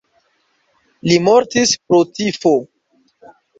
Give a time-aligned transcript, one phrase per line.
[1.09, 2.57] Li mortis pro tifo.